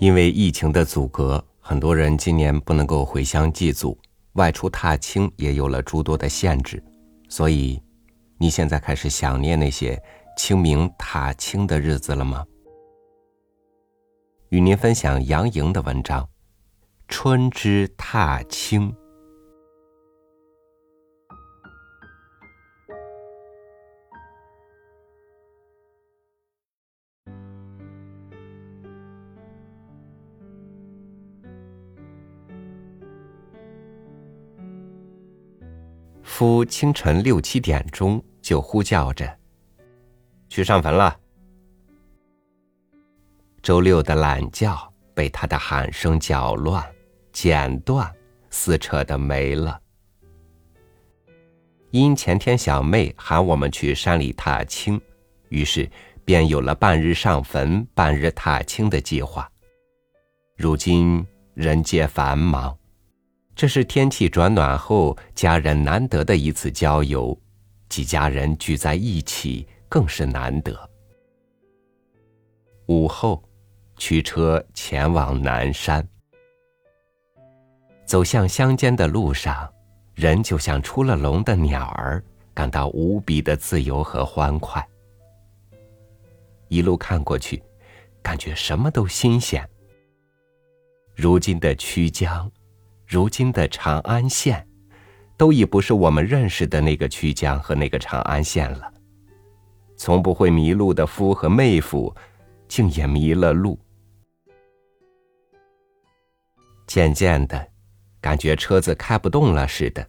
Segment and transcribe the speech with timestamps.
[0.00, 3.98] 因为疫情的阻隔，很多人今年不能够回乡祭祖，
[4.32, 6.82] 外出踏青也有了诸多的限制。
[7.28, 7.78] 所以，
[8.38, 10.02] 你现在开始想念那些
[10.38, 12.42] 清明踏青的日子了吗？
[14.48, 16.24] 与您分享杨莹的文章
[17.06, 18.90] 《春之踏青》。
[36.40, 39.30] 夫清晨六七点钟就呼叫着，
[40.48, 41.14] 去上坟了。
[43.60, 46.82] 周六的懒觉被他的喊声搅乱、
[47.30, 48.10] 剪断、
[48.48, 49.78] 撕扯的没了。
[51.90, 54.98] 因前天小妹喊我们去山里踏青，
[55.50, 55.86] 于是
[56.24, 59.46] 便有了半日上坟、半日踏青的计划。
[60.56, 61.22] 如今
[61.52, 62.79] 人皆繁忙。
[63.60, 67.38] 这是天气转暖后，家人难得的一次郊游，
[67.90, 70.74] 几家人聚在一起更是难得。
[72.86, 73.44] 午后，
[73.98, 76.08] 驱车前往南山，
[78.06, 79.70] 走向乡间的路上，
[80.14, 84.82] 人就像出了笼的鸟儿，感到无比的自由和欢快。
[86.68, 87.62] 一路看过去，
[88.22, 89.62] 感觉什么都新鲜。
[91.14, 92.50] 如今的曲江。
[93.10, 94.64] 如今的长安县，
[95.36, 98.88] 都已不是我们认识的那个曲江和那个长安县了。
[99.96, 102.14] 从不会迷路的夫和妹夫，
[102.68, 103.76] 竟也迷了路。
[106.86, 107.66] 渐渐的，
[108.20, 110.06] 感觉车子开不动了似的。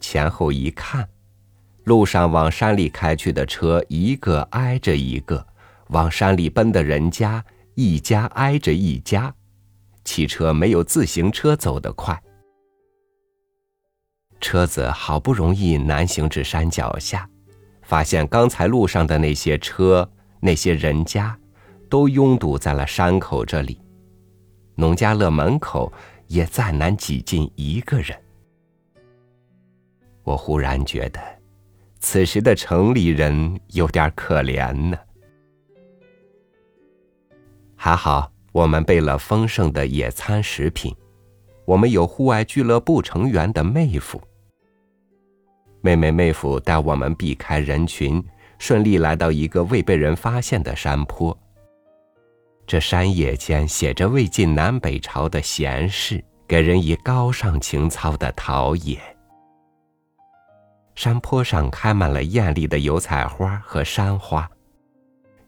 [0.00, 1.08] 前后一看，
[1.84, 5.46] 路上往山里开去的车一个挨着一个，
[5.90, 7.44] 往山里奔的人家
[7.76, 9.32] 一家挨着一家。
[10.04, 12.20] 汽车没有自行车走得快。
[14.40, 17.28] 车子好不容易南行至山脚下，
[17.82, 21.38] 发现刚才路上的那些车、那些人家，
[21.90, 23.80] 都拥堵在了山口这里。
[24.76, 25.92] 农家乐门口
[26.26, 28.18] 也再难挤进一个人。
[30.22, 31.20] 我忽然觉得，
[31.98, 34.96] 此时的城里人有点可怜呢。
[37.76, 38.32] 还好。
[38.52, 40.94] 我们备了丰盛的野餐食品，
[41.64, 44.20] 我们有户外俱乐部成员的妹夫。
[45.80, 48.22] 妹妹妹夫带我们避开人群，
[48.58, 51.36] 顺利来到一个未被人发现的山坡。
[52.66, 58.98] 这山野间写着魏晋南北朝的闲事，给人以高尚情操的陶冶。
[60.96, 64.50] 山坡上开满了艳丽的油菜花和山花，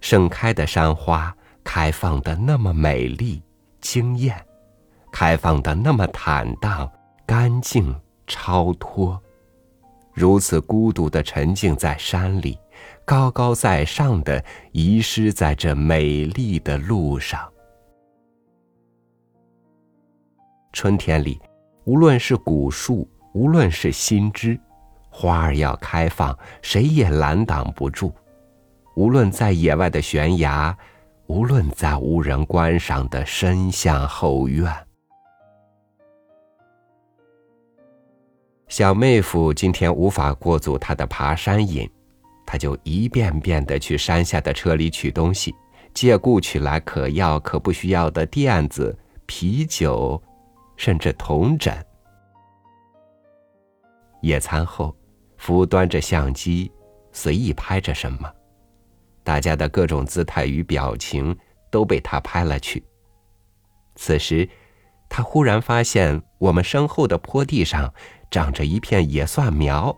[0.00, 1.34] 盛开的山花。
[1.70, 3.42] 开放的那么美丽、
[3.78, 4.34] 惊艳，
[5.12, 6.90] 开放的那么坦荡、
[7.26, 7.94] 干净、
[8.26, 9.22] 超脱，
[10.14, 12.58] 如此孤独的沉静在山里，
[13.04, 14.42] 高高在上的
[14.72, 17.46] 遗失在这美丽的路上。
[20.72, 21.38] 春天里，
[21.84, 24.58] 无论是古树，无论是新枝，
[25.10, 28.10] 花儿要开放，谁也拦挡不住。
[28.96, 30.74] 无论在野外的悬崖。
[31.28, 34.74] 无论在无人观赏的深巷后院，
[38.68, 41.86] 小妹夫今天无法过足他的爬山瘾，
[42.46, 45.54] 他就一遍遍的去山下的车里取东西，
[45.92, 50.20] 借故取来可要可不需要的垫子、啤酒，
[50.78, 51.76] 甚至铜枕。
[54.22, 54.96] 野餐后，
[55.36, 56.72] 夫端着相机，
[57.12, 58.32] 随意拍着什么。
[59.28, 61.36] 大家的各种姿态与表情
[61.70, 62.82] 都被他拍了去。
[63.94, 64.48] 此时，
[65.06, 67.92] 他忽然发现我们身后的坡地上
[68.30, 69.94] 长着一片野蒜苗。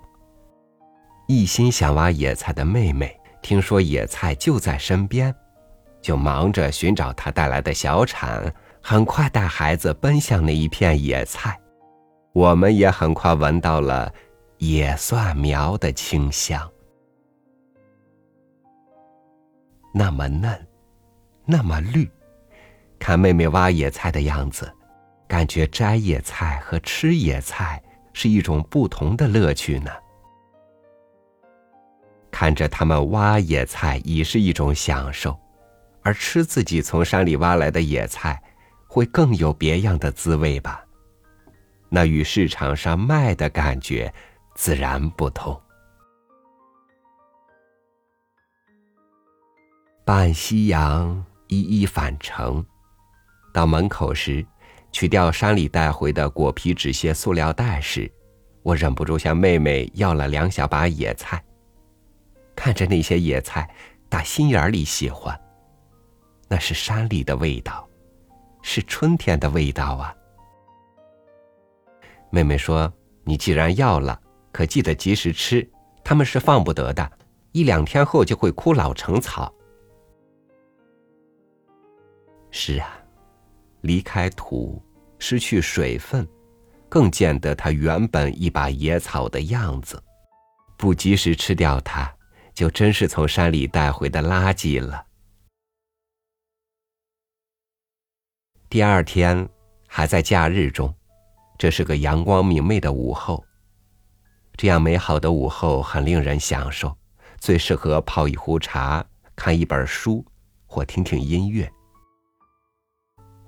[1.29, 5.33] 一心想挖野菜的妹妹听说野菜就在身边，
[6.03, 8.53] 就忙着寻找他带来的小铲，
[8.83, 11.57] 很快带孩子奔向那一片野菜。
[12.33, 14.13] 我们也很快闻到了
[14.59, 16.69] 野蒜苗的清香。
[19.93, 20.67] 那么嫩，
[21.45, 22.11] 那么绿，
[22.99, 24.73] 看妹妹挖野菜的样子，
[25.27, 27.83] 感觉摘野菜和吃野菜
[28.13, 29.91] 是一种不同的乐趣呢。
[32.31, 35.39] 看着他们挖野菜已是一种享受，
[36.03, 38.41] 而吃自己从山里挖来的野菜，
[38.87, 40.85] 会更有别样的滋味吧？
[41.89, 44.13] 那与市场上卖的感觉
[44.55, 45.61] 自然不同。
[50.13, 52.67] 伴夕阳一一返程，
[53.55, 54.45] 到门口时，
[54.91, 58.11] 取掉山里带回的果皮纸屑塑料袋时，
[58.65, 61.41] 我忍不住向妹妹要了两小把野菜。
[62.57, 63.73] 看着那些野菜，
[64.09, 65.41] 打心眼里喜欢。
[66.49, 67.89] 那是山里的味道，
[68.63, 70.13] 是春天的味道啊！
[72.31, 72.93] 妹妹说
[73.23, 74.21] ：“你既然要了，
[74.51, 75.71] 可记得及时吃，
[76.03, 77.13] 它们是放不得的，
[77.53, 79.55] 一两天后就会枯老成草。”
[82.51, 82.97] 是啊。
[83.83, 84.83] 离开土，
[85.19, 86.29] 失去水分，
[86.89, 90.03] 更见得它原本一把野草的样子。
[90.77, 92.15] 不及时吃掉它，
[92.53, 95.07] 就真是从山里带回的垃圾了。
[98.69, 99.49] 第二天
[99.87, 100.95] 还在假日中，
[101.59, 103.43] 这是个阳光明媚的午后。
[104.57, 106.95] 这样美好的午后很令人享受，
[107.39, 109.03] 最适合泡一壶茶、
[109.35, 110.23] 看一本书
[110.67, 111.71] 或听听音乐。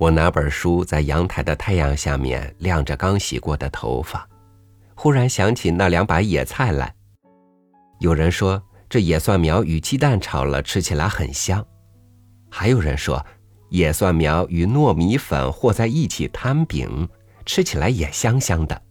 [0.02, 4.28] 我拿本书在阳台的太阳下面晾着刚洗过的头发，
[4.96, 6.92] 忽然想起那两把野菜来。
[8.00, 8.60] 有人说
[8.90, 11.64] 这野蒜苗与鸡蛋炒了吃起来很香，
[12.50, 13.24] 还有人说
[13.68, 17.08] 野蒜苗与糯米粉和在一起摊饼，
[17.46, 18.82] 吃起来也香香的。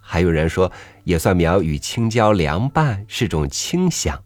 [0.00, 0.70] 还有人说
[1.02, 4.16] 野蒜苗与青椒凉拌是种清香，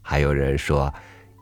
[0.00, 0.90] 还有人说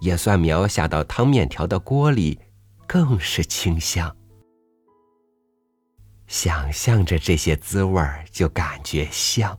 [0.00, 2.40] 野蒜苗下到汤面条的锅里。
[2.88, 4.12] 更是清香。
[6.26, 9.56] 想象着这些滋味儿，就感觉香。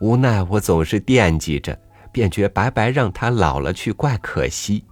[0.00, 1.80] 无奈我总是惦记着，
[2.12, 4.84] 便觉白白让它老了去，怪可惜。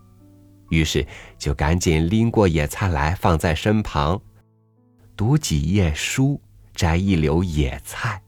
[0.71, 1.07] 于是
[1.37, 4.21] 就赶紧拎过野菜来，放在身旁，
[5.17, 6.41] 读几页书，
[6.73, 8.23] 摘一绺野菜。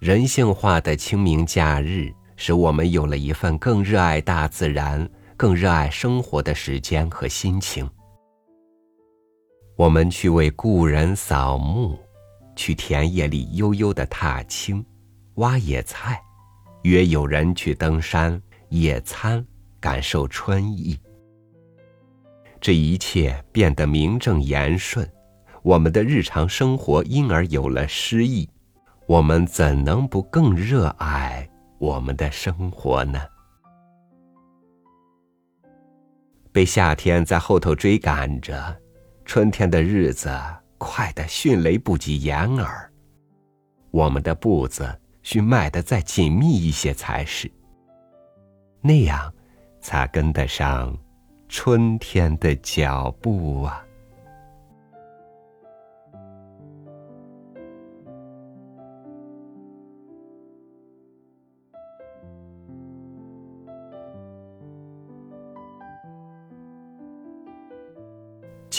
[0.00, 5.08] 人性化的清明假日，使我们有了一份更热爱大自然。
[5.36, 7.88] 更热爱生活的时间和心情，
[9.76, 11.98] 我们去为故人扫墓，
[12.54, 14.84] 去田野里悠悠的踏青、
[15.34, 16.20] 挖野菜，
[16.82, 19.44] 约友人去登山野餐，
[19.80, 20.96] 感受春意。
[22.60, 25.06] 这一切变得名正言顺，
[25.62, 28.48] 我们的日常生活因而有了诗意。
[29.06, 31.46] 我们怎能不更热爱
[31.78, 33.20] 我们的生活呢？
[36.54, 38.80] 被夏天在后头追赶着，
[39.24, 40.30] 春天的日子
[40.78, 42.88] 快得迅雷不及掩耳。
[43.90, 47.50] 我们的步子需迈得再紧密一些才是，
[48.80, 49.34] 那样
[49.80, 50.96] 才跟得上
[51.48, 53.83] 春天的脚步啊。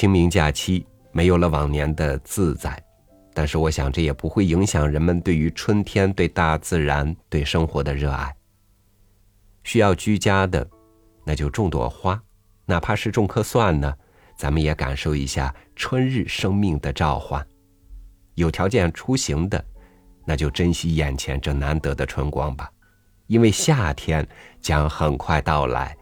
[0.06, 2.80] 清明假期没有了往年的自在，
[3.34, 8.32] 但是我想这也不会影响人们对于春天、对大自然、对生活的热爱。
[9.64, 10.70] 需要居家的，
[11.24, 12.22] 那就种朵花，
[12.68, 13.92] 哪怕是种棵蒜呢，
[14.38, 17.44] 咱们也感受一下春日生命的召唤。
[18.36, 19.66] 有条件出行的，
[20.24, 22.70] 那就珍惜眼前这难得的春光吧，
[23.26, 24.24] 因为夏天
[24.62, 25.98] 将很快到来。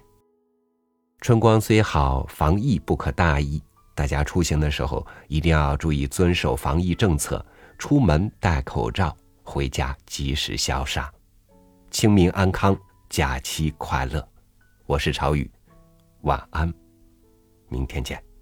[1.21, 3.63] 春光虽好，防疫不可大意。
[3.95, 7.45] 大家出行的时候一定要注意遵守防疫政策，
[7.77, 11.11] 出门戴口罩，回家及时消杀。
[11.91, 12.75] 清明安康，
[13.09, 14.27] 假期快乐！
[14.87, 15.49] 我是朝雨，
[16.21, 16.73] 晚安，
[17.69, 18.32] 明天见。